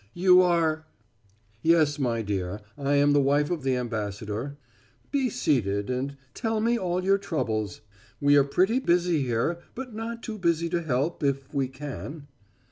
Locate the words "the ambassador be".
3.61-5.29